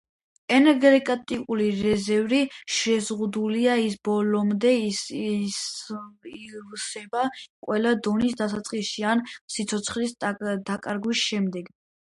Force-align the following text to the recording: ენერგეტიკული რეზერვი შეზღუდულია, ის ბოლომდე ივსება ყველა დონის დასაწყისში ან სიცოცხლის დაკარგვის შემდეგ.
ენერგეტიკული 0.59 1.65
რეზერვი 1.79 2.39
შეზღუდულია, 2.77 3.75
ის 3.89 3.97
ბოლომდე 4.09 4.71
ივსება 4.87 7.27
ყველა 7.45 7.95
დონის 8.11 8.37
დასაწყისში 8.43 9.09
ან 9.15 9.25
სიცოცხლის 9.57 10.21
დაკარგვის 10.27 11.27
შემდეგ. 11.31 11.75